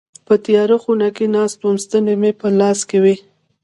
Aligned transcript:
په 0.25 0.33
تياره 0.45 0.77
خونه 0.83 1.07
کي 1.15 1.25
ناست 1.35 1.57
وم 1.61 1.75
ستني 1.85 2.15
مي 2.21 2.31
په 2.39 2.47
لاس 2.59 2.79
کي 2.89 2.97
وي. 3.03 3.15